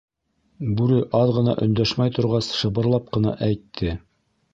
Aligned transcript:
Бүре, 0.77 1.01
аҙ 1.19 1.33
ғына 1.35 1.53
өндәшмәй 1.65 2.13
торғас, 2.21 2.47
шыбырлап 2.61 3.13
ҡына 3.19 3.35
әйтте: 3.49 3.93